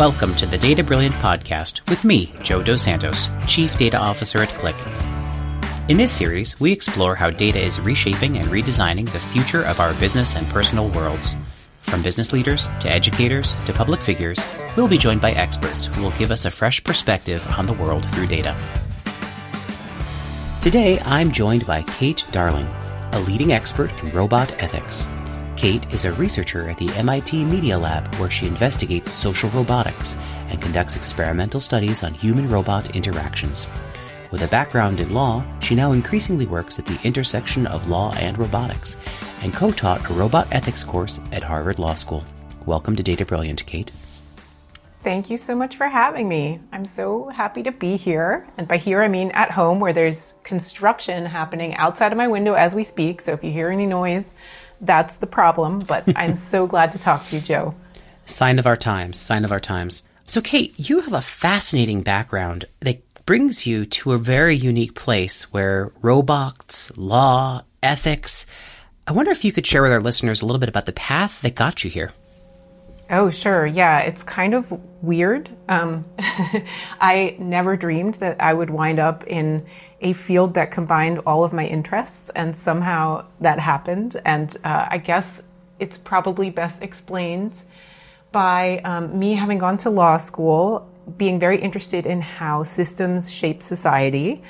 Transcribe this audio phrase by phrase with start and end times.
[0.00, 4.48] Welcome to the Data Brilliant podcast with me, Joe Dos Santos, Chief Data Officer at
[4.48, 5.90] Qlik.
[5.90, 9.92] In this series, we explore how data is reshaping and redesigning the future of our
[10.00, 11.36] business and personal worlds.
[11.82, 14.40] From business leaders to educators to public figures,
[14.74, 18.08] we'll be joined by experts who will give us a fresh perspective on the world
[18.12, 18.56] through data.
[20.62, 22.70] Today, I'm joined by Kate Darling,
[23.12, 25.06] a leading expert in robot ethics.
[25.60, 30.16] Kate is a researcher at the MIT Media Lab where she investigates social robotics
[30.48, 33.66] and conducts experimental studies on human robot interactions.
[34.30, 38.38] With a background in law, she now increasingly works at the intersection of law and
[38.38, 38.96] robotics
[39.42, 42.24] and co taught a robot ethics course at Harvard Law School.
[42.64, 43.92] Welcome to Data Brilliant, Kate.
[45.02, 46.60] Thank you so much for having me.
[46.72, 48.46] I'm so happy to be here.
[48.56, 52.54] And by here, I mean at home where there's construction happening outside of my window
[52.54, 53.20] as we speak.
[53.20, 54.32] So if you hear any noise,
[54.80, 57.74] that's the problem, but I'm so glad to talk to you, Joe.
[58.26, 60.02] Sign of our times, sign of our times.
[60.24, 65.52] So, Kate, you have a fascinating background that brings you to a very unique place
[65.52, 68.46] where robots, law, ethics.
[69.06, 71.42] I wonder if you could share with our listeners a little bit about the path
[71.42, 72.12] that got you here.
[73.10, 73.66] Oh, sure.
[73.66, 74.70] Yeah, it's kind of
[75.02, 75.50] weird.
[75.68, 79.66] Um, I never dreamed that I would wind up in
[80.00, 84.20] a field that combined all of my interests, and somehow that happened.
[84.24, 85.42] And uh, I guess
[85.78, 87.62] it's probably best explained
[88.32, 93.62] by um, me having gone to law school, being very interested in how systems shape
[93.62, 94.42] society.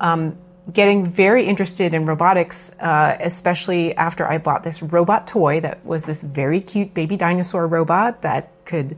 [0.00, 0.36] Um,
[0.72, 6.04] getting very interested in robotics, uh, especially after I bought this robot toy that was
[6.04, 8.96] this very cute baby dinosaur robot that could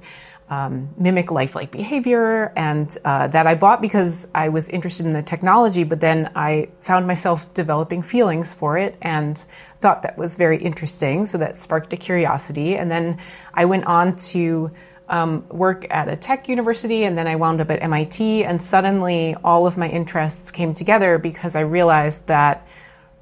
[0.50, 5.22] um, mimic lifelike behavior, and uh, that I bought because I was interested in the
[5.22, 5.84] technology.
[5.84, 9.38] But then I found myself developing feelings for it and
[9.80, 11.26] thought that was very interesting.
[11.26, 13.18] So that sparked a curiosity, and then
[13.54, 14.70] I went on to
[15.08, 18.44] um, work at a tech university, and then I wound up at MIT.
[18.44, 22.66] And suddenly, all of my interests came together because I realized that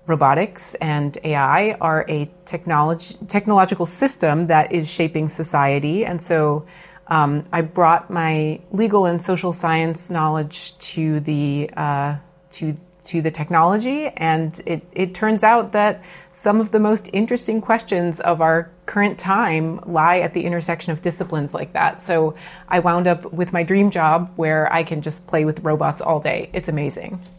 [0.07, 6.05] robotics and AI are a technology, technological system that is shaping society.
[6.05, 6.67] And so
[7.07, 12.17] um, I brought my legal and social science knowledge to the uh,
[12.53, 17.61] to to the technology, and it, it turns out that some of the most interesting
[17.61, 22.01] questions of our current time lie at the intersection of disciplines like that.
[22.01, 22.37] So
[22.69, 26.21] I wound up with my dream job where I can just play with robots all
[26.21, 26.51] day.
[26.53, 27.21] It's amazing.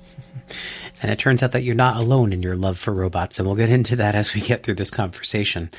[1.01, 3.57] And it turns out that you're not alone in your love for robots, and we'll
[3.57, 5.69] get into that as we get through this conversation.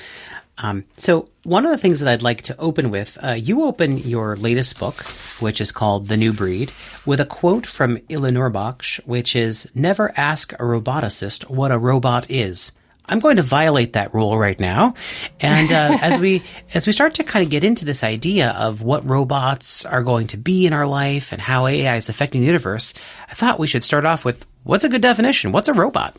[0.59, 3.99] Um, so, one of the things that I'd like to open with, uh, you open
[3.99, 5.03] your latest book,
[5.41, 6.73] which is called The New Breed,
[7.05, 12.31] with a quote from Illah Nourbakhsh, which is Never ask a roboticist what a robot
[12.31, 12.73] is.
[13.07, 14.95] I'm going to violate that rule right now.
[15.41, 16.43] And uh, as we
[16.73, 20.29] as we start to kind of get into this idea of what robots are going
[20.29, 22.95] to be in our life and how AI is affecting the universe,
[23.29, 25.53] I thought we should start off with what's a good definition?
[25.53, 26.17] What's a robot?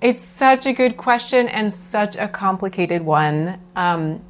[0.00, 3.60] It's such a good question and such a complicated one.
[3.74, 4.22] Um,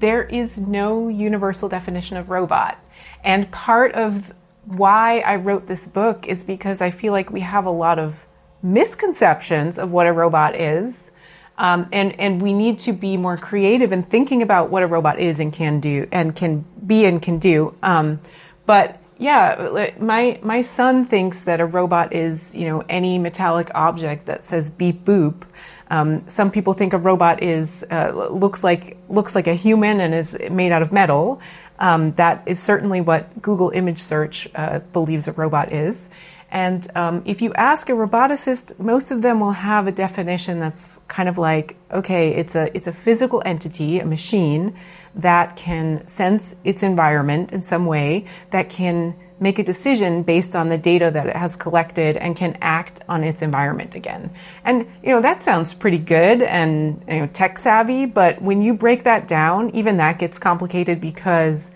[0.00, 2.78] there is no universal definition of robot.
[3.22, 4.32] And part of
[4.64, 8.26] why I wrote this book is because I feel like we have a lot of
[8.62, 11.10] misconceptions of what a robot is.
[11.58, 15.20] Um, and, and we need to be more creative in thinking about what a robot
[15.20, 17.76] is and can do and can be and can do.
[17.82, 18.20] Um,
[18.66, 24.26] but yeah, my my son thinks that a robot is you know any metallic object
[24.26, 25.44] that says beep boop.
[25.90, 30.12] Um, some people think a robot is uh, looks like looks like a human and
[30.12, 31.40] is made out of metal.
[31.78, 36.08] Um, that is certainly what Google image search uh, believes a robot is.
[36.52, 41.00] And um, if you ask a roboticist, most of them will have a definition that's
[41.08, 44.74] kind of like, okay, it's a it's a physical entity, a machine
[45.14, 50.68] that can sense its environment in some way, that can make a decision based on
[50.68, 54.30] the data that it has collected and can act on its environment again.
[54.62, 58.74] And you know that sounds pretty good and you know, tech savvy, but when you
[58.74, 61.70] break that down, even that gets complicated because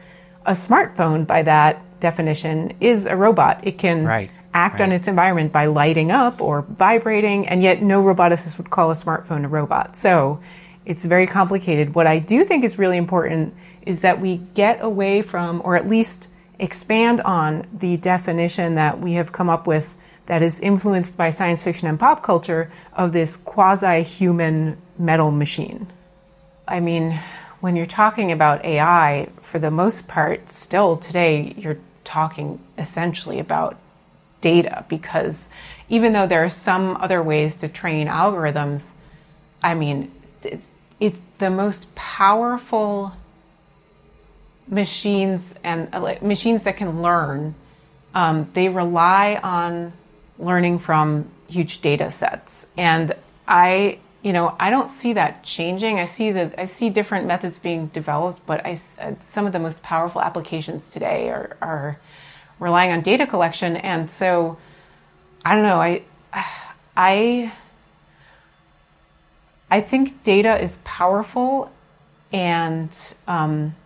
[0.45, 3.61] a smartphone, by that definition, is a robot.
[3.63, 4.87] It can right, act right.
[4.87, 8.95] on its environment by lighting up or vibrating, and yet no roboticist would call a
[8.95, 9.97] smartphone a robot.
[9.97, 10.41] So
[10.85, 11.95] it's very complicated.
[11.95, 13.55] What I do think is really important
[13.85, 16.29] is that we get away from, or at least
[16.59, 19.97] expand on, the definition that we have come up with
[20.27, 25.87] that is influenced by science fiction and pop culture of this quasi human metal machine.
[26.67, 27.19] I mean,
[27.61, 33.77] when you're talking about AI, for the most part, still today, you're talking essentially about
[34.41, 35.51] data because
[35.89, 38.93] even though there are some other ways to train algorithms,
[39.63, 40.13] I mean,
[41.01, 43.13] it's the most powerful
[44.69, 47.55] machines and uh, machines that can learn,
[48.15, 49.93] um, they rely on
[50.39, 52.67] learning from huge data sets.
[52.77, 53.15] And
[53.47, 56.01] I, you know, I don't see that changing.
[56.01, 59.61] I see that I see different methods being developed, but I, uh, some of the
[59.61, 62.01] most powerful applications today are, are
[62.59, 63.77] relying on data collection.
[63.77, 64.59] And so,
[65.45, 65.81] I don't know.
[65.81, 66.03] I,
[66.97, 67.53] I,
[69.71, 71.71] I think data is powerful,
[72.33, 72.91] and
[73.29, 73.77] um,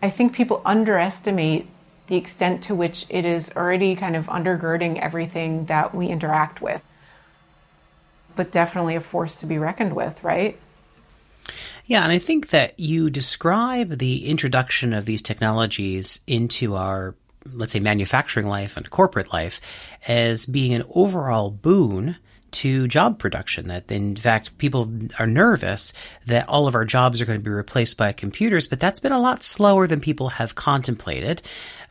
[0.00, 1.66] I think people underestimate
[2.06, 6.82] the extent to which it is already kind of undergirding everything that we interact with.
[8.36, 10.58] But definitely a force to be reckoned with, right?
[11.84, 17.14] Yeah, and I think that you describe the introduction of these technologies into our,
[17.52, 19.60] let's say, manufacturing life and corporate life
[20.06, 22.16] as being an overall boon
[22.52, 23.68] to job production.
[23.68, 25.92] That in fact, people are nervous
[26.26, 29.12] that all of our jobs are going to be replaced by computers, but that's been
[29.12, 31.42] a lot slower than people have contemplated.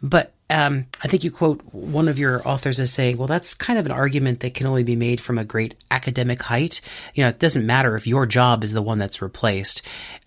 [0.01, 3.79] But um, I think you quote one of your authors as saying, well, that's kind
[3.79, 6.81] of an argument that can only be made from a great academic height.
[7.15, 9.81] You know, it doesn't matter if your job is the one that's replaced.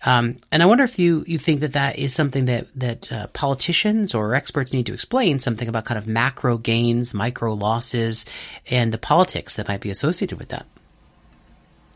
[0.05, 3.27] Um, and I wonder if you, you think that that is something that, that uh,
[3.27, 8.25] politicians or experts need to explain something about kind of macro gains, micro losses,
[8.69, 10.65] and the politics that might be associated with that.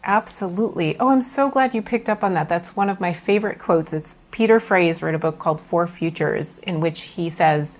[0.03, 0.97] Absolutely.
[0.99, 2.47] Oh, I'm so glad you picked up on that.
[2.47, 3.91] That's one of my favorite quotes.
[3.91, 7.77] It's Peter Frase wrote a book called Four Futures, in which he says,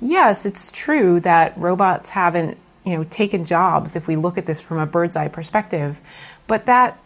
[0.00, 4.60] yes, it's true that robots haven't, you know, taken jobs if we look at this
[4.60, 6.00] from a bird's eye perspective,
[6.46, 6.98] but that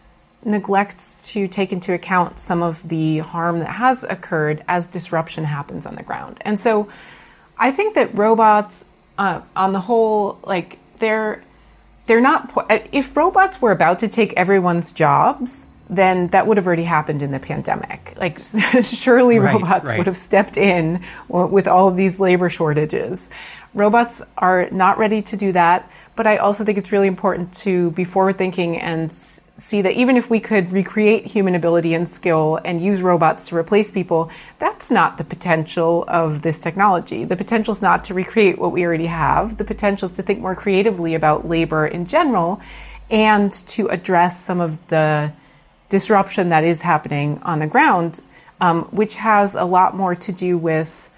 [0.43, 5.85] neglects to take into account some of the harm that has occurred as disruption happens
[5.85, 6.39] on the ground.
[6.41, 6.89] And so
[7.57, 8.83] I think that robots
[9.17, 11.43] uh, on the whole like they're
[12.07, 12.51] they're not
[12.91, 17.31] if robots were about to take everyone's jobs then that would have already happened in
[17.31, 18.13] the pandemic.
[18.17, 18.39] Like,
[18.81, 19.97] surely right, robots right.
[19.97, 23.29] would have stepped in with all of these labor shortages.
[23.73, 27.91] Robots are not ready to do that, but I also think it's really important to
[27.91, 29.11] be forward thinking and
[29.57, 33.57] see that even if we could recreate human ability and skill and use robots to
[33.57, 37.25] replace people, that's not the potential of this technology.
[37.25, 39.57] The potential is not to recreate what we already have.
[39.57, 42.61] The potential is to think more creatively about labor in general
[43.09, 45.33] and to address some of the
[45.91, 48.21] disruption that is happening on the ground,
[48.61, 51.09] um, which has a lot more to do with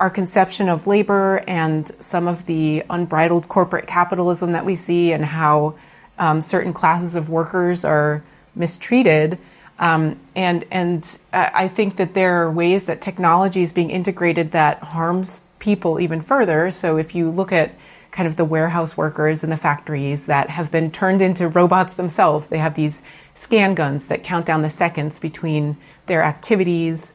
[0.00, 5.24] our conception of labor and some of the unbridled corporate capitalism that we see and
[5.24, 5.74] how
[6.18, 8.24] um, certain classes of workers are
[8.56, 9.38] mistreated.
[9.78, 14.52] Um, and and uh, I think that there are ways that technology is being integrated
[14.52, 16.70] that harms people even further.
[16.70, 17.74] So if you look at
[18.12, 22.48] kind of the warehouse workers in the factories that have been turned into robots themselves,
[22.48, 23.02] they have these
[23.34, 25.76] scan guns that count down the seconds between
[26.06, 27.14] their activities.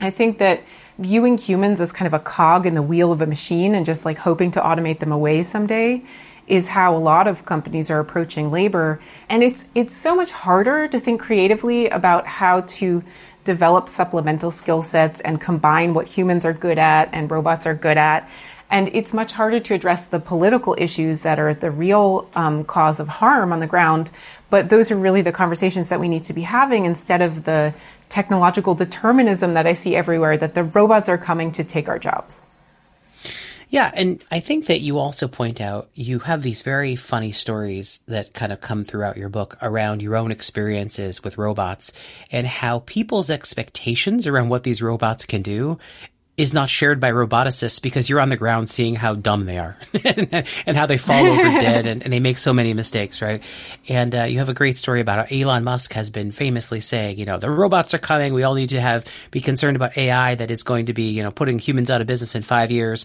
[0.00, 0.62] I think that
[0.98, 4.04] viewing humans as kind of a cog in the wheel of a machine and just
[4.04, 6.02] like hoping to automate them away someday
[6.46, 10.88] is how a lot of companies are approaching labor and it's it's so much harder
[10.88, 13.02] to think creatively about how to
[13.44, 17.96] develop supplemental skill sets and combine what humans are good at and robots are good
[17.96, 18.28] at
[18.72, 23.00] and it's much harder to address the political issues that are the real um, cause
[23.00, 24.10] of harm on the ground.
[24.52, 27.72] But those are really the conversations that we need to be having instead of the
[28.10, 32.44] technological determinism that I see everywhere that the robots are coming to take our jobs.
[33.70, 38.04] Yeah, and I think that you also point out you have these very funny stories
[38.08, 41.94] that kind of come throughout your book around your own experiences with robots
[42.30, 45.78] and how people's expectations around what these robots can do
[46.36, 49.76] is not shared by roboticists because you're on the ground seeing how dumb they are
[50.66, 53.42] and how they fall over dead and, and, they make so many mistakes, right?
[53.86, 57.18] And uh, you have a great story about how Elon Musk has been famously saying,
[57.18, 58.32] you know, the robots are coming.
[58.32, 61.22] We all need to have be concerned about AI that is going to be, you
[61.22, 63.04] know, putting humans out of business in five years.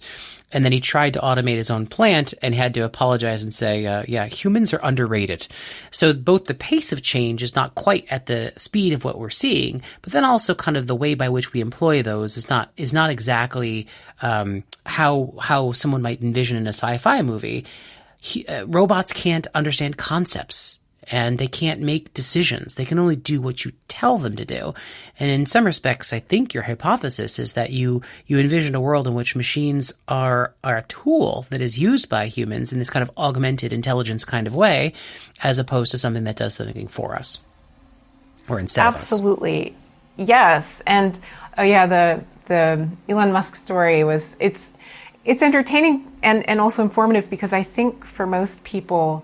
[0.54, 3.86] And then he tried to automate his own plant and had to apologize and say,
[3.86, 5.46] uh, yeah, humans are underrated.
[5.92, 9.30] So both the pace of change is not quite at the speed of what we're
[9.30, 12.72] seeing, but then also kind of the way by which we employ those is not,
[12.77, 13.88] is not exactly,
[14.22, 17.66] um, how, how someone might envision in a sci-fi movie.
[18.20, 22.76] He, uh, robots can't understand concepts and they can't make decisions.
[22.76, 24.74] They can only do what you tell them to do.
[25.20, 29.08] And in some respects, I think your hypothesis is that you, you envision a world
[29.08, 33.04] in which machines are, are a tool that is used by humans in this kind
[33.04, 34.94] of augmented intelligence kind of way,
[35.44, 37.40] as opposed to something that does something for us
[38.50, 39.76] or instead Absolutely.
[40.18, 40.82] Yes.
[40.86, 41.18] And
[41.58, 44.74] oh yeah, the, the Elon Musk story was, it's,
[45.26, 49.24] it's entertaining and, and also informative because I think for most people,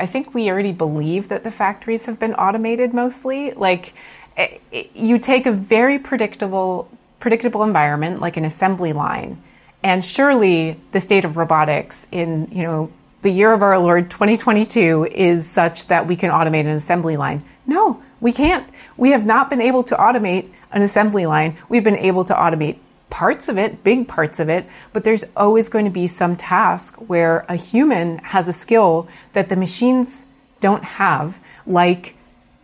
[0.00, 3.52] I think we already believe that the factories have been automated mostly.
[3.52, 3.94] Like,
[4.36, 6.90] it, eh, it, you take a very predictable
[7.20, 9.42] predictable environment like an assembly line.
[9.82, 12.90] And surely the state of robotics in, you know,
[13.22, 17.44] the year of our Lord 2022 is such that we can automate an assembly line.
[17.66, 18.66] No, we can't.
[18.96, 21.58] We have not been able to automate an assembly line.
[21.68, 22.78] We've been able to automate
[23.10, 26.96] parts of it, big parts of it, but there's always going to be some task
[27.08, 30.24] where a human has a skill that the machines
[30.60, 32.14] don't have, like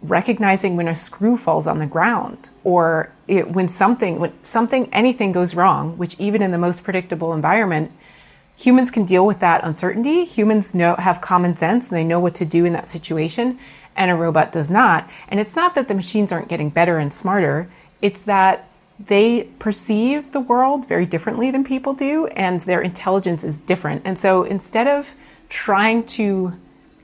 [0.02, 5.32] recognizing when a screw falls on the ground or it, when something when something anything
[5.32, 7.90] goes wrong which even in the most predictable environment
[8.56, 10.24] humans can deal with that uncertainty.
[10.24, 13.58] Humans know have common sense and they know what to do in that situation
[13.94, 15.08] and a robot does not.
[15.28, 17.70] And it's not that the machines aren't getting better and smarter.
[18.02, 18.65] It's that
[18.98, 24.18] they perceive the world very differently than people do and their intelligence is different and
[24.18, 25.14] so instead of
[25.48, 26.52] trying to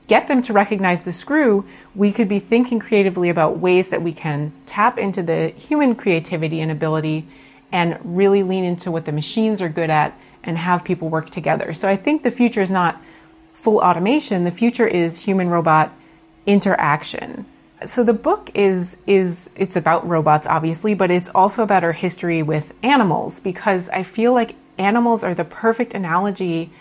[0.07, 4.13] get them to recognize the screw, we could be thinking creatively about ways that we
[4.13, 7.25] can tap into the human creativity and ability
[7.71, 11.73] and really lean into what the machines are good at and have people work together.
[11.73, 13.01] So I think the future is not
[13.53, 15.91] full automation, the future is human robot
[16.45, 17.45] interaction.
[17.85, 22.41] So the book is is it's about robots obviously, but it's also about our history
[22.41, 26.71] with animals because I feel like animals are the perfect analogy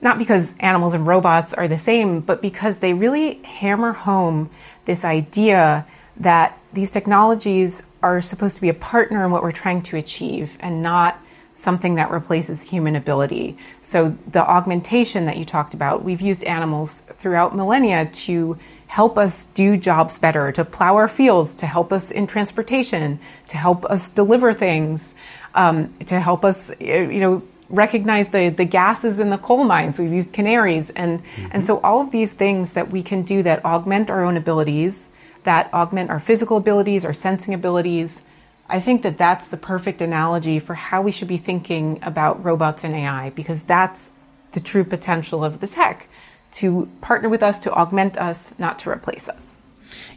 [0.00, 4.50] not because animals and robots are the same, but because they really hammer home
[4.84, 5.86] this idea
[6.16, 10.56] that these technologies are supposed to be a partner in what we're trying to achieve
[10.60, 11.20] and not
[11.54, 13.56] something that replaces human ability.
[13.82, 18.56] So, the augmentation that you talked about, we've used animals throughout millennia to
[18.88, 23.56] help us do jobs better, to plow our fields, to help us in transportation, to
[23.56, 25.14] help us deliver things,
[25.54, 29.98] um, to help us, you know, recognize the, the gases in the coal mines.
[29.98, 30.88] We've used canaries.
[30.90, 31.48] And, mm-hmm.
[31.52, 35.10] and so all of these things that we can do that augment our own abilities,
[35.44, 38.22] that augment our physical abilities, our sensing abilities,
[38.70, 42.84] I think that that's the perfect analogy for how we should be thinking about robots
[42.84, 44.10] and AI because that's
[44.52, 46.08] the true potential of the tech
[46.52, 49.60] to partner with us, to augment us, not to replace us.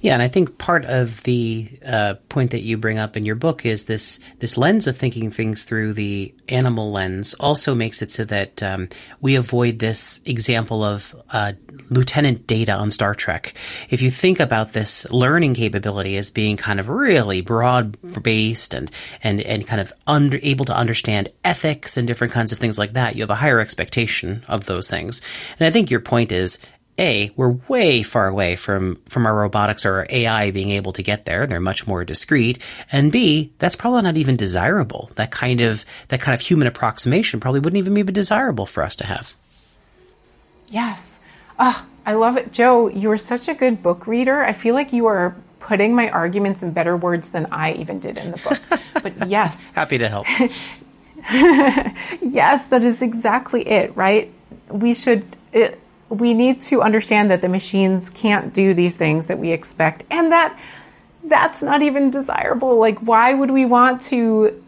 [0.01, 3.35] Yeah, and I think part of the uh, point that you bring up in your
[3.35, 8.11] book is this this lens of thinking things through the animal lens also makes it
[8.11, 8.89] so that um,
[9.21, 11.53] we avoid this example of uh,
[11.89, 13.53] Lieutenant Data on Star Trek.
[13.89, 18.91] If you think about this learning capability as being kind of really broad based and
[19.23, 22.93] and and kind of under, able to understand ethics and different kinds of things like
[22.93, 25.21] that, you have a higher expectation of those things.
[25.59, 26.59] And I think your point is
[27.01, 31.03] a, we're way far away from, from our robotics or our AI being able to
[31.03, 31.48] get there.
[31.48, 32.63] They're much more discrete.
[32.91, 35.10] And B, that's probably not even desirable.
[35.15, 38.96] That kind of, that kind of human approximation probably wouldn't even be desirable for us
[38.98, 39.34] to have.
[40.70, 41.20] Yes.
[41.60, 42.53] Oh, I love it.
[42.53, 44.43] Joe, you are such a good book reader.
[44.43, 48.20] I feel like you are putting my arguments in better words than I even did
[48.20, 48.60] in the book.
[49.03, 49.72] but yes.
[49.74, 50.27] Happy to help.
[52.22, 54.31] yes, that is exactly it, right?
[54.70, 55.80] We should, it,
[56.11, 60.31] we need to understand that the machines can't do these things that we expect and
[60.31, 60.57] that
[61.23, 62.77] that's not even desirable.
[62.77, 64.61] Like, why would we want to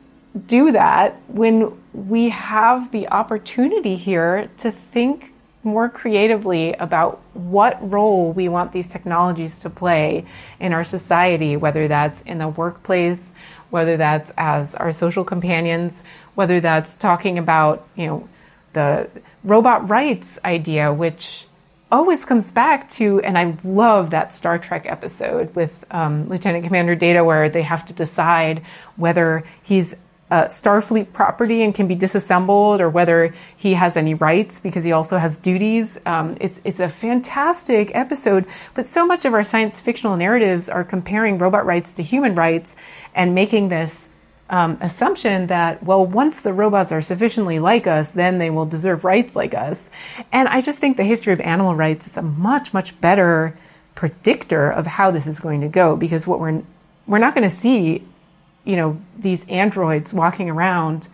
[0.48, 5.34] do that when we have the opportunity here to think
[5.64, 10.26] more creatively about what role we want these technologies to play
[10.60, 13.32] in our society, whether that's in the workplace,
[13.70, 16.04] whether that's as our social companions,
[16.36, 18.30] whether that's talking about, you know,
[18.74, 19.10] the
[19.44, 21.48] robot rights idea, which
[21.92, 26.96] always comes back to, and I love that Star Trek episode with um, Lieutenant Commander
[26.96, 28.64] Data, where they have to decide
[28.96, 29.96] whether he's
[30.32, 34.92] uh, Starfleet property and can be disassembled, or whether he has any rights because he
[34.92, 36.00] also has duties.
[36.08, 40.84] Um, it's it's a fantastic episode, but so much of our science fictional narratives are
[40.84, 42.76] comparing robot rights to human rights
[43.14, 44.10] and making this
[44.54, 49.04] um, assumption that, well, once the robots are sufficiently like us, then they will deserve
[49.04, 49.90] rights like us.
[50.32, 53.58] And I just think the history of animal rights is a much, much better
[53.96, 56.62] predictor of how this is going to go because what we're
[57.08, 58.04] we're not going to see,
[58.64, 61.08] you know, these androids walking around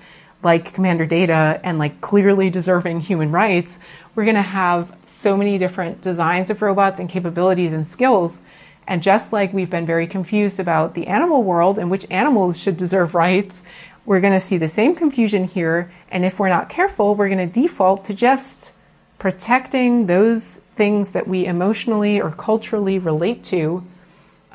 [0.44, 3.80] like Commander Data and like clearly deserving human rights.
[4.16, 8.44] We're going to have so many different designs of robots and capabilities and skills
[8.90, 12.76] and just like we've been very confused about the animal world and which animals should
[12.76, 13.64] deserve rights,
[14.04, 15.92] we're going to see the same confusion here.
[16.10, 18.74] And if we're not careful, we're going to default to just
[19.20, 23.84] protecting those things that we emotionally or culturally relate to,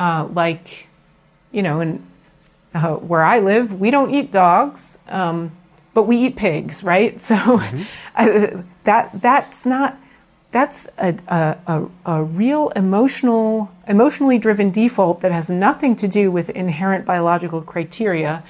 [0.00, 0.88] uh, like,
[1.52, 2.04] you know, and
[2.74, 5.52] uh, where I live, we don't eat dogs, um,
[5.92, 7.20] but we eat pigs, right?
[7.22, 7.82] So mm-hmm.
[8.16, 9.96] uh, that that's not
[10.54, 11.16] that's a,
[11.66, 17.60] a, a, real emotional, emotionally driven default that has nothing to do with inherent biological
[17.60, 18.44] criteria.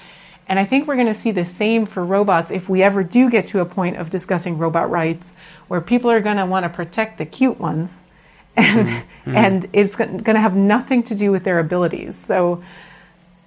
[0.46, 3.30] And I think we're going to see the same for robots if we ever do
[3.30, 5.32] get to a point of discussing robot rights
[5.68, 8.04] where people are going to want to protect the cute ones
[8.56, 9.34] and mm-hmm.
[9.34, 12.18] and it's going to have nothing to do with their abilities.
[12.18, 12.62] So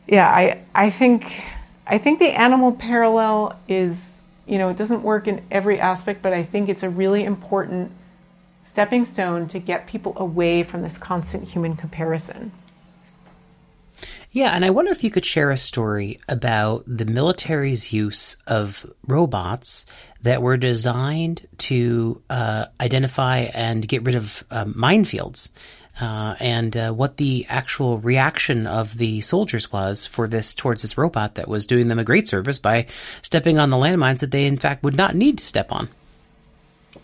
[0.08, 1.32] yeah, I I think
[1.86, 6.34] I think the animal parallel is, you know, it doesn't work in every aspect, but
[6.34, 7.92] I think it's a really important
[8.68, 12.52] stepping stone to get people away from this constant human comparison.
[14.32, 18.86] Yeah, and I wonder if you could share a story about the military's use of
[19.08, 19.86] robots
[20.24, 25.50] that were designed to uh, identify and get rid of um, minefields.
[26.00, 30.98] Uh, and uh, what the actual reaction of the soldiers was for this towards this
[30.98, 32.86] robot that was doing them a great service by
[33.24, 35.88] stepping on the landmines that they in fact would not need to step on.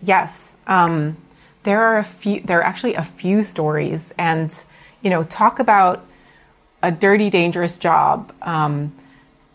[0.03, 1.17] Yes, um,
[1.63, 2.41] there are a few.
[2.41, 4.53] There are actually a few stories, and
[5.01, 6.05] you know, talk about
[6.82, 8.34] a dirty, dangerous job.
[8.41, 8.93] Um,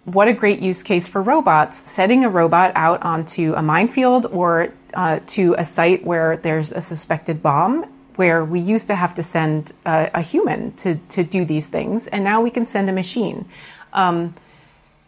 [0.04, 4.72] what a great use case for robots, setting a robot out onto a minefield or
[4.94, 7.84] uh, to a site where there's a suspected bomb,
[8.16, 12.08] where we used to have to send a, a human to, to do these things,
[12.08, 13.44] and now we can send a machine.
[13.92, 14.34] Um,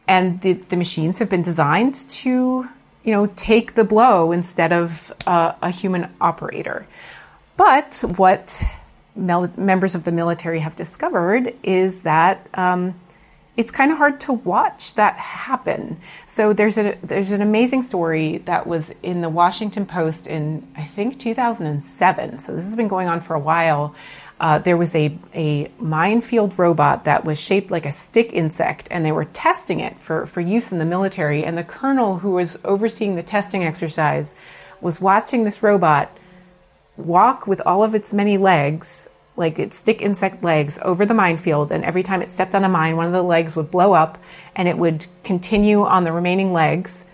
[0.06, 2.68] and the, the, machines have been designed to,
[3.04, 6.86] you know, take the blow instead of uh, a human operator.
[7.56, 8.62] But what
[9.16, 12.94] mel- members of the military have discovered is that um,
[13.56, 16.00] it's kind of hard to watch that happen.
[16.26, 20.84] So there's a there's an amazing story that was in the Washington Post in I
[20.84, 22.38] think 2007.
[22.38, 23.94] So this has been going on for a while.
[24.40, 29.04] Uh, there was a, a minefield robot that was shaped like a stick insect, and
[29.04, 31.44] they were testing it for, for use in the military.
[31.44, 34.34] And the colonel who was overseeing the testing exercise
[34.80, 36.10] was watching this robot
[36.96, 41.70] walk with all of its many legs, like its stick insect legs, over the minefield.
[41.70, 44.16] And every time it stepped on a mine, one of the legs would blow up
[44.56, 47.04] and it would continue on the remaining legs.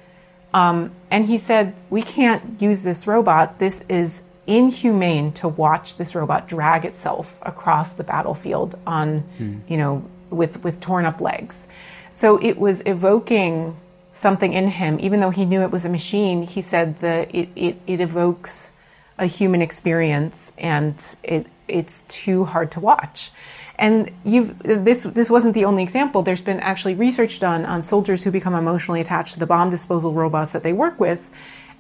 [0.55, 3.59] Um, and he said, We can't use this robot.
[3.59, 9.59] This is inhumane to watch this robot drag itself across the battlefield on, hmm.
[9.69, 11.67] you know, with, with torn up legs.
[12.13, 13.77] So it was evoking
[14.13, 16.43] something in him, even though he knew it was a machine.
[16.43, 18.71] He said that it, it, it evokes
[19.19, 23.31] a human experience and it, it's too hard to watch.
[23.79, 26.23] And you've, this, this wasn't the only example.
[26.23, 30.13] There's been actually research done on soldiers who become emotionally attached to the bomb disposal
[30.13, 31.31] robots that they work with.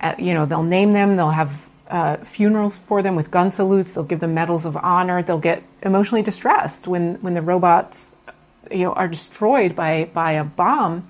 [0.00, 3.94] Uh, you know, they'll name them, they'll have uh, funerals for them with gun salutes,
[3.94, 8.14] they'll give them medals of honor, they'll get emotionally distressed when, when the robots,
[8.70, 11.06] you know, are destroyed by, by a bomb.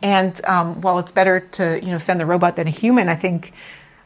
[0.00, 3.16] And um, while it's better to, you know, send the robot than a human, I
[3.16, 3.52] think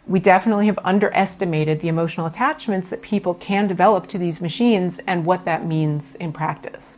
[0.07, 5.26] we definitely have underestimated the emotional attachments that people can develop to these machines and
[5.26, 6.96] what that means in practice.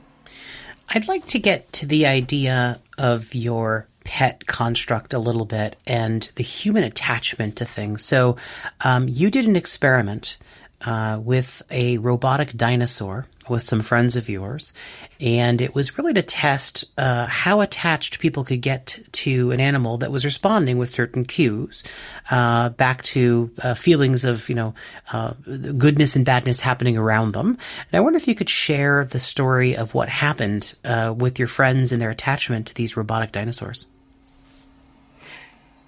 [0.90, 6.32] I'd like to get to the idea of your pet construct a little bit and
[6.36, 8.02] the human attachment to things.
[8.02, 8.36] So,
[8.80, 10.38] um, you did an experiment
[10.80, 14.72] uh, with a robotic dinosaur with some friends of yours,
[15.20, 19.98] and it was really to test uh, how attached people could get to an animal
[19.98, 21.82] that was responding with certain cues,
[22.30, 24.74] uh, back to uh, feelings of you know
[25.12, 25.34] uh,
[25.76, 27.58] goodness and badness happening around them.
[27.90, 31.48] And I wonder if you could share the story of what happened uh, with your
[31.48, 33.86] friends and their attachment to these robotic dinosaurs.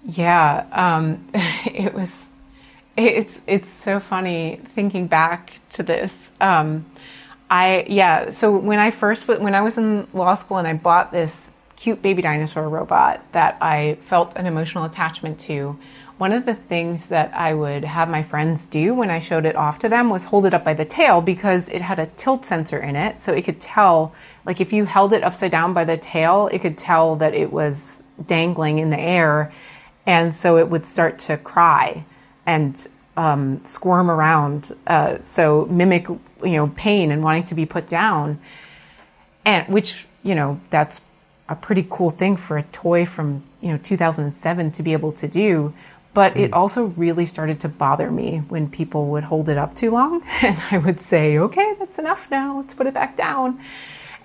[0.03, 1.27] Yeah, um,
[1.65, 2.27] it was.
[2.97, 6.31] It's it's so funny thinking back to this.
[6.41, 6.85] Um,
[7.49, 8.31] I yeah.
[8.31, 12.01] So when I first when I was in law school and I bought this cute
[12.01, 15.79] baby dinosaur robot that I felt an emotional attachment to,
[16.19, 19.55] one of the things that I would have my friends do when I showed it
[19.55, 22.45] off to them was hold it up by the tail because it had a tilt
[22.45, 24.13] sensor in it, so it could tell
[24.45, 27.51] like if you held it upside down by the tail, it could tell that it
[27.51, 29.51] was dangling in the air,
[30.05, 32.05] and so it would start to cry
[32.45, 32.87] and
[33.17, 38.39] um, squirm around, uh, so mimic you know pain and wanting to be put down,
[39.45, 41.01] and which you know that's
[41.49, 45.27] a pretty cool thing for a toy from you know 2007 to be able to
[45.27, 45.73] do.
[46.13, 46.53] But it hmm.
[46.53, 50.59] also really started to bother me when people would hold it up too long, and
[50.71, 52.57] I would say, "Okay, that's enough now.
[52.57, 53.59] Let's put it back down."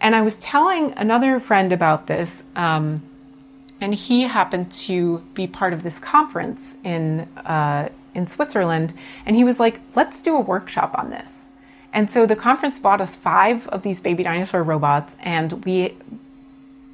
[0.00, 2.44] And I was telling another friend about this.
[2.54, 3.02] Um,
[3.80, 9.44] and he happened to be part of this conference in uh, in Switzerland, and he
[9.44, 11.50] was like, "Let's do a workshop on this."
[11.92, 15.94] And so the conference bought us five of these baby dinosaur robots, and we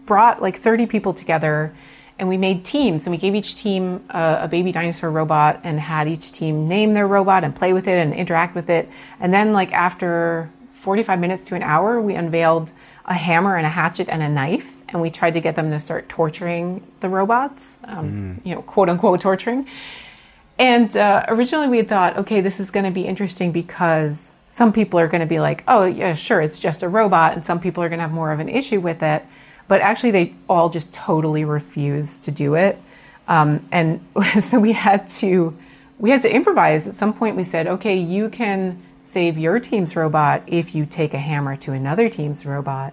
[0.07, 1.73] brought like 30 people together
[2.19, 3.07] and we made teams.
[3.07, 6.93] And we gave each team a, a, baby dinosaur robot and had each team name
[6.93, 8.89] their robot and play with it and interact with it.
[9.19, 12.73] And then like after 45 minutes to an hour we unveiled
[13.07, 15.81] a hammer and a hatchet and a knife and we tried to get them to
[15.81, 18.47] start torturing the robots, um, mm.
[18.47, 19.67] you know, quote unquote torturing.
[20.59, 25.01] And uh, originally we thought, okay, this is going to be interesting because some people
[25.01, 27.33] are going to be like, oh, yeah, sure, it's just a robot.
[27.33, 29.25] And some people are going to have more of an issue with it.
[29.67, 32.79] But actually, they all just totally refused to do it.
[33.27, 34.05] Um, and
[34.41, 35.57] so we had to
[35.99, 36.87] we had to improvise.
[36.87, 41.15] At some point, we said, okay, you can save your team's robot if you take
[41.15, 42.93] a hammer to another team's robot.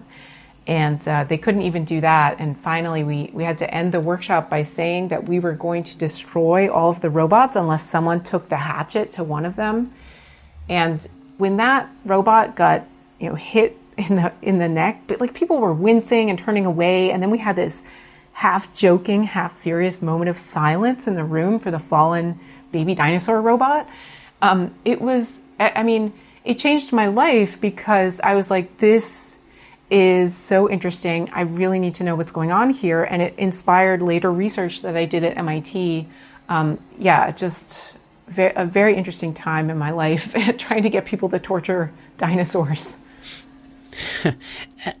[0.70, 2.38] And uh, they couldn't even do that.
[2.38, 5.82] And finally, we, we had to end the workshop by saying that we were going
[5.82, 9.92] to destroy all of the robots unless someone took the hatchet to one of them.
[10.68, 11.04] And
[11.38, 12.86] when that robot got
[13.18, 16.66] you know hit in the in the neck, but like people were wincing and turning
[16.66, 17.82] away, and then we had this
[18.32, 22.38] half joking, half serious moment of silence in the room for the fallen
[22.70, 23.88] baby dinosaur robot.
[24.40, 26.12] Um, it was, I mean,
[26.44, 29.29] it changed my life because I was like, this
[29.90, 31.30] is so interesting.
[31.32, 33.02] I really need to know what's going on here.
[33.02, 36.06] And it inspired later research that I did at MIT.
[36.48, 37.98] Um, yeah, just
[38.28, 42.96] ve- a very interesting time in my life trying to get people to torture dinosaurs.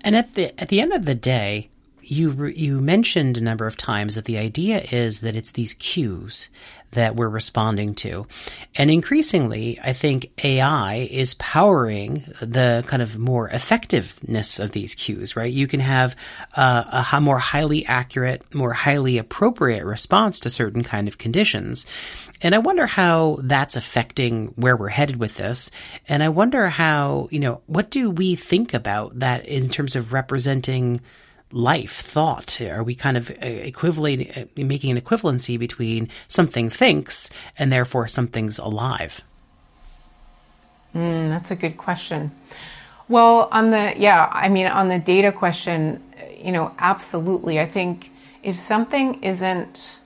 [0.02, 1.70] and at the at the end of the day,
[2.10, 6.48] you you mentioned a number of times that the idea is that it's these cues
[6.92, 8.26] that we're responding to.
[8.74, 15.36] And increasingly, I think AI is powering the kind of more effectiveness of these cues,
[15.36, 15.52] right?
[15.52, 16.16] You can have
[16.56, 21.86] uh, a more highly accurate, more highly appropriate response to certain kind of conditions.
[22.42, 25.70] And I wonder how that's affecting where we're headed with this.
[26.08, 30.12] And I wonder how, you know, what do we think about that in terms of
[30.12, 31.00] representing
[31.52, 32.60] life, thought?
[32.60, 38.08] Are we kind of uh, equivalent, uh, making an equivalency between something thinks and therefore
[38.08, 39.22] something's alive?
[40.94, 42.30] Mm, that's a good question.
[43.08, 46.02] Well, on the, yeah, I mean, on the data question,
[46.38, 47.58] you know, absolutely.
[47.58, 48.10] I think
[48.42, 50.00] if something isn't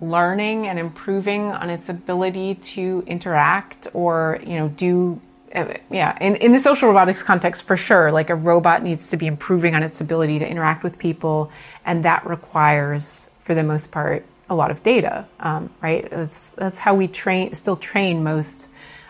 [0.00, 5.20] learning and improving on its ability to interact or, you know, do
[5.54, 9.26] yeah, in, in the social robotics context, for sure, like a robot needs to be
[9.26, 11.50] improving on its ability to interact with people,
[11.84, 16.08] and that requires, for the most part, a lot of data, um, right?
[16.10, 18.68] That's that's how we train, still train most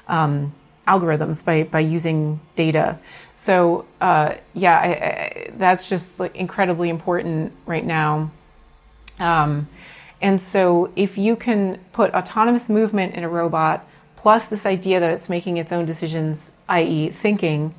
[0.09, 0.55] um,
[0.87, 2.97] algorithms by by using data.
[3.37, 8.31] So uh, yeah, I, I, that's just like incredibly important right now.
[9.19, 9.69] Um,
[10.23, 13.87] and so if you can put autonomous movement in a robot
[14.17, 17.75] plus this idea that it's making its own decisions, i.e., thinking,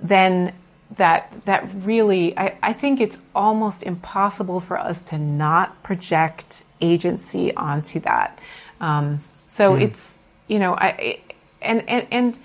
[0.00, 0.52] then
[0.96, 7.54] that that really I, I think it's almost impossible for us to not project agency
[7.54, 8.38] onto that.
[8.80, 9.82] Um, so mm.
[9.82, 11.20] it's you know I
[11.60, 12.38] and and and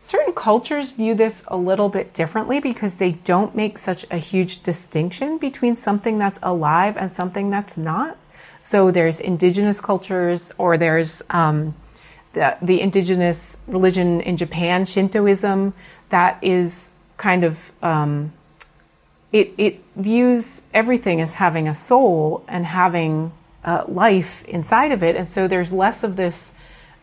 [0.00, 4.62] certain cultures view this a little bit differently because they don't make such a huge
[4.62, 8.16] distinction between something that's alive and something that's not.
[8.62, 11.74] So there's indigenous cultures or there's um,
[12.32, 15.72] the, the indigenous religion in Japan, Shintoism,
[16.10, 18.32] that is kind of um,
[19.32, 23.32] it, it views everything as having a soul and having
[23.64, 26.54] uh, life inside of it, and so there's less of this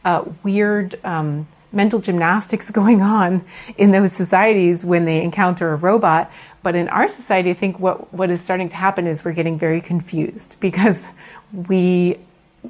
[0.04, 3.46] uh, weird um, mental gymnastics going on
[3.78, 6.32] in those societies when they encounter a robot.
[6.64, 9.60] But in our society, I think what, what is starting to happen is we're getting
[9.60, 11.12] very confused because
[11.54, 12.18] we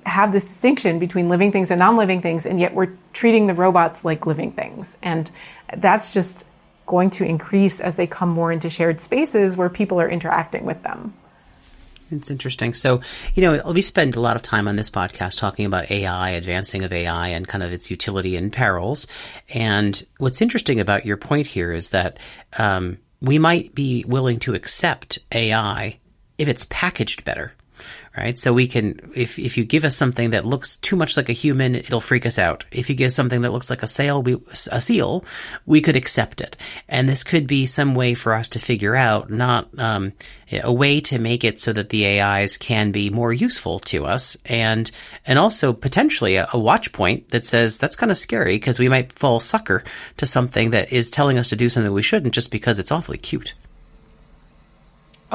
[0.05, 4.05] have this distinction between living things and non-living things and yet we're treating the robots
[4.05, 5.31] like living things and
[5.77, 6.47] that's just
[6.85, 10.81] going to increase as they come more into shared spaces where people are interacting with
[10.83, 11.13] them
[12.11, 12.73] it's interesting.
[12.73, 13.01] So,
[13.33, 16.83] you know, we spend a lot of time on this podcast talking about AI, advancing
[16.83, 19.07] of AI, and kind of its utility and perils.
[19.49, 22.19] And what's interesting about your point here is that
[22.59, 25.97] um, we might be willing to accept AI
[26.37, 27.54] if it's packaged better
[28.17, 28.37] right?
[28.37, 31.33] So we can, if, if you give us something that looks too much like a
[31.33, 32.65] human, it'll freak us out.
[32.71, 34.37] If you give something that looks like a sail, we,
[34.71, 35.25] a seal,
[35.65, 36.57] we could accept it.
[36.87, 40.13] And this could be some way for us to figure out, not, um,
[40.63, 44.37] a way to make it so that the AIs can be more useful to us
[44.45, 44.91] and,
[45.25, 48.89] and also potentially a, a watch point that says that's kind of scary because we
[48.89, 49.83] might fall sucker
[50.17, 53.17] to something that is telling us to do something we shouldn't just because it's awfully
[53.17, 53.53] cute.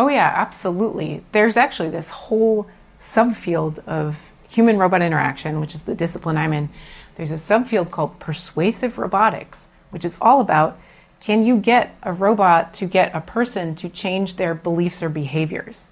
[0.00, 1.22] Oh, yeah, absolutely.
[1.32, 2.66] There's actually this whole
[2.98, 6.70] subfield of human robot interaction, which is the discipline I'm in.
[7.16, 10.80] There's a subfield called persuasive robotics, which is all about
[11.20, 15.90] can you get a robot to get a person to change their beliefs or behaviors?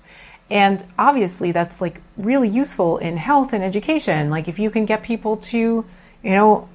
[0.48, 4.30] And obviously, that's like really useful in health and education.
[4.30, 5.84] Like, if you can get people to,
[6.22, 6.70] you know,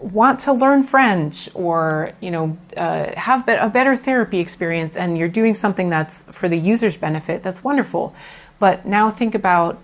[0.00, 5.28] want to learn French or you know uh, have a better therapy experience, and you're
[5.28, 8.14] doing something that's for the user's benefit, that's wonderful.
[8.58, 9.80] But now think about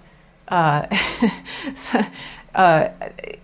[0.49, 0.87] uh,
[2.55, 2.89] uh,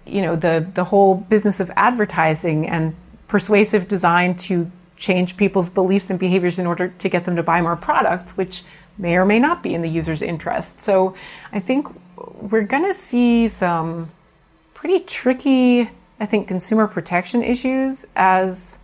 [0.06, 2.94] you know the the whole business of advertising and
[3.28, 7.61] persuasive design to change people's beliefs and behaviors in order to get them to buy
[7.62, 8.64] more products, which
[8.98, 10.80] may or may not be in the user's interest.
[10.80, 11.14] So
[11.52, 14.11] I think we're going to see some
[14.74, 18.78] pretty tricky, I think, consumer protection issues as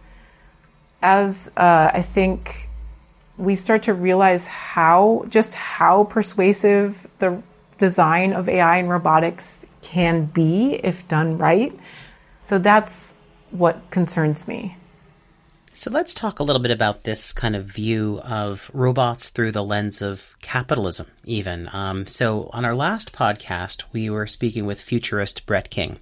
[1.02, 2.68] as uh, I think
[3.36, 7.42] we start to realize how just how persuasive the
[7.76, 11.78] design of AI and robotics can be if done right.
[12.44, 13.14] So that's
[13.50, 14.76] what concerns me.
[15.72, 19.62] So let's talk a little bit about this kind of view of robots through the
[19.62, 21.68] lens of capitalism, even.
[21.70, 25.98] Um, so on our last podcast, we were speaking with futurist Brett King.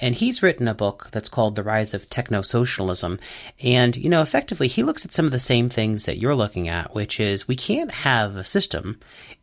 [0.00, 3.18] And he's written a book that's called The Rise of Techno Socialism.
[3.62, 6.68] And, you know, effectively, he looks at some of the same things that you're looking
[6.68, 8.98] at, which is we can't have a system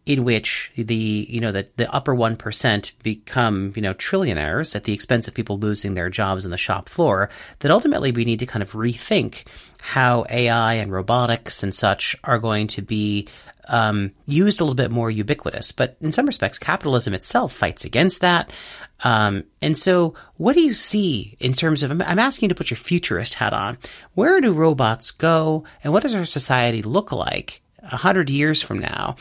[0.08, 4.86] in which the you know the, the upper one percent become you know trillionaires at
[4.86, 7.30] the expense of people losing their jobs on the shop floor.
[7.60, 9.46] That ultimately we need to kind of rethink
[9.82, 13.28] how AI and robotics and such are going to be
[13.68, 15.74] um, used a little bit more ubiquitous.
[15.74, 18.50] But in some respects, capitalism itself fights against that.
[19.04, 21.92] Um, and so, what do you see in terms of?
[21.92, 23.78] I'm asking you to put your futurist hat on.
[24.14, 28.80] Where do robots go, and what does our society look like a hundred years from
[28.80, 29.16] now?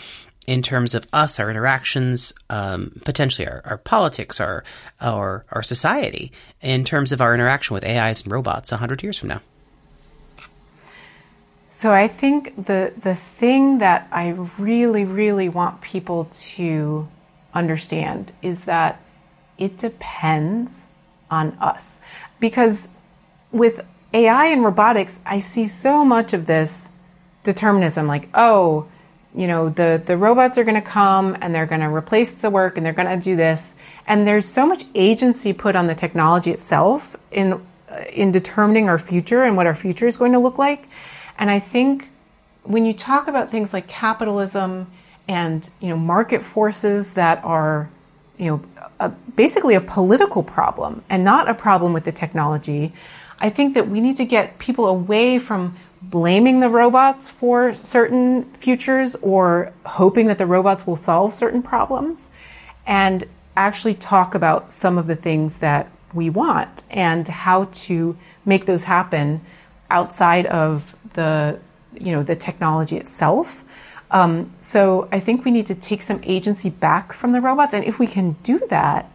[0.47, 4.63] in terms of us, our interactions, um, potentially our, our, politics, our,
[5.01, 9.19] our our society, in terms of our interaction with AIs and robots a hundred years
[9.19, 9.41] from now.
[11.69, 17.09] So I think the the thing that I really, really want people to
[17.53, 19.01] understand is that
[19.59, 20.87] it depends
[21.31, 21.99] on us,
[22.41, 22.89] because
[23.53, 26.91] with AI and robotics, I see so much of this
[27.43, 28.87] determinism, like oh
[29.35, 32.49] you know the the robots are going to come and they're going to replace the
[32.49, 33.77] work and they're going to do this.
[34.07, 38.99] And there's so much agency put on the technology itself in uh, in determining our
[38.99, 40.89] future and what our future is going to look like.
[41.39, 42.09] And i think
[42.63, 44.91] when you talk about things like capitalism
[45.29, 47.91] and you know market forces that are
[48.39, 52.93] you know a, basically a political problem and not a problem with the technology
[53.39, 58.45] i think that we need to get people away from blaming the robots for certain
[58.53, 62.31] futures or hoping that the robots will solve certain problems
[62.87, 63.25] and
[63.57, 68.85] actually talk about some of the things that we want and how to make those
[68.85, 69.41] happen
[69.91, 71.59] outside of the
[71.99, 73.65] you know the technology itself
[74.11, 77.85] um, so i think we need to take some agency back from the robots and
[77.85, 79.11] if we can do that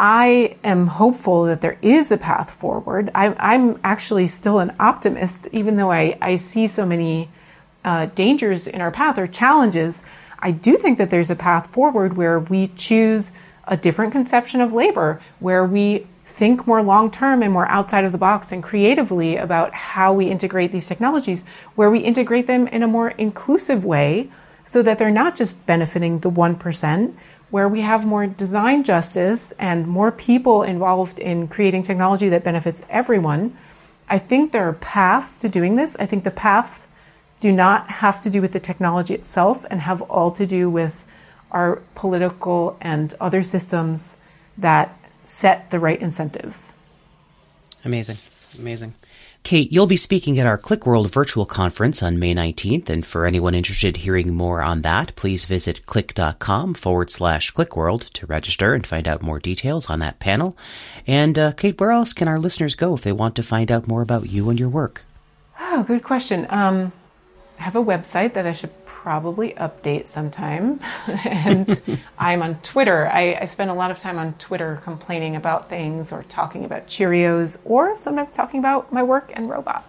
[0.00, 3.10] I am hopeful that there is a path forward.
[3.16, 7.28] I'm, I'm actually still an optimist, even though I, I see so many
[7.84, 10.04] uh, dangers in our path or challenges.
[10.38, 13.32] I do think that there's a path forward where we choose
[13.66, 18.12] a different conception of labor, where we think more long term and more outside of
[18.12, 21.42] the box and creatively about how we integrate these technologies,
[21.74, 24.30] where we integrate them in a more inclusive way
[24.64, 27.14] so that they're not just benefiting the 1%,
[27.50, 32.84] where we have more design justice and more people involved in creating technology that benefits
[32.90, 33.56] everyone,
[34.08, 35.96] I think there are paths to doing this.
[35.98, 36.86] I think the paths
[37.40, 41.04] do not have to do with the technology itself and have all to do with
[41.50, 44.18] our political and other systems
[44.58, 44.97] that
[45.28, 46.74] set the right incentives.
[47.84, 48.16] Amazing.
[48.58, 48.94] Amazing.
[49.44, 53.54] Kate, you'll be speaking at our QlikWorld virtual conference on May 19th, and for anyone
[53.54, 58.86] interested in hearing more on that, please visit qlik.com forward slash QlikWorld to register and
[58.86, 60.56] find out more details on that panel.
[61.06, 63.86] And uh, Kate, where else can our listeners go if they want to find out
[63.86, 65.04] more about you and your work?
[65.60, 66.46] Oh, good question.
[66.50, 66.92] Um,
[67.58, 70.80] I have a website that I should probably update sometime.
[71.24, 71.80] and
[72.18, 73.08] I'm on Twitter.
[73.08, 76.88] I, I, spend a lot of time on Twitter complaining about things or talking about
[76.88, 79.86] Cheerios or sometimes talking about my work and robots.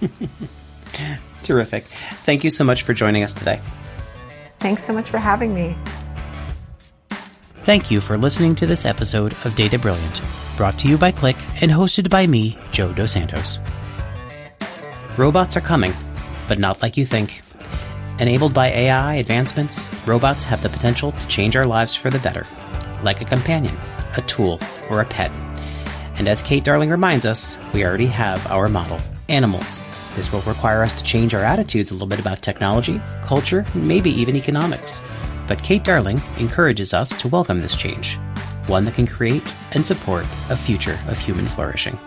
[1.44, 1.84] Terrific.
[1.84, 3.60] Thank you so much for joining us today.
[4.58, 5.76] Thanks so much for having me.
[7.62, 10.22] Thank you for listening to this episode of Data Brilliant,
[10.56, 13.60] brought to you by Qlik and hosted by me, Joe Dos Santos.
[15.16, 15.92] Robots are coming,
[16.48, 17.42] but not like you think.
[18.20, 22.44] Enabled by AI advancements, robots have the potential to change our lives for the better,
[23.04, 23.76] like a companion,
[24.16, 24.58] a tool,
[24.90, 25.30] or a pet.
[26.16, 29.80] And as Kate Darling reminds us, we already have our model animals.
[30.16, 33.86] This will require us to change our attitudes a little bit about technology, culture, and
[33.86, 35.00] maybe even economics.
[35.46, 38.18] But Kate Darling encourages us to welcome this change.
[38.68, 41.98] one that can create and support a future of human flourishing.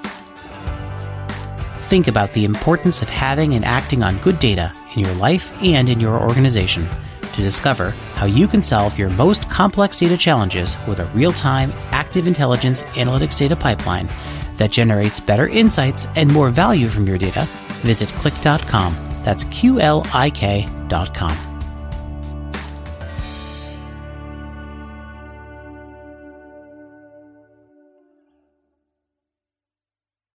[1.92, 5.90] Think about the importance of having and acting on good data in your life and
[5.90, 6.88] in your organization
[7.34, 11.74] to discover how you can solve your most complex data challenges with a real time
[11.92, 14.08] active intelligence analytics data pipeline
[14.54, 17.44] that generates better insights and more value from your data,
[17.82, 18.96] visit qlik.com.
[19.26, 21.51] That's Q L I K.com.